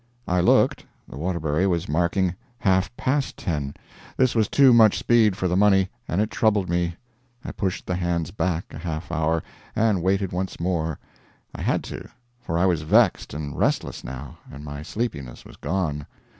I 0.27 0.39
looked 0.41 0.83
the 1.07 1.15
Waterbury 1.15 1.67
was 1.67 1.87
marking 1.87 2.33
half 2.57 2.89
past 2.97 3.37
10. 3.37 3.75
This 4.17 4.33
was 4.33 4.47
too 4.47 4.73
much 4.73 4.97
speed 4.97 5.37
for 5.37 5.47
the 5.47 5.55
money, 5.55 5.89
and 6.07 6.19
it 6.19 6.31
troubled 6.31 6.67
me. 6.71 6.95
I 7.45 7.51
pushed 7.51 7.85
the 7.85 7.93
hands 7.93 8.31
back 8.31 8.73
a 8.73 8.79
half 8.79 9.11
hour, 9.11 9.43
and 9.75 10.01
waited 10.01 10.31
once 10.31 10.59
more; 10.59 10.97
I 11.53 11.61
had 11.61 11.83
to, 11.83 12.09
for 12.39 12.57
I 12.57 12.65
was 12.65 12.81
vexed 12.81 13.35
and 13.35 13.55
restless 13.55 14.03
now, 14.03 14.39
and 14.51 14.65
my 14.65 14.81
sleepiness 14.81 15.45
was 15.45 15.57
gone. 15.57 16.07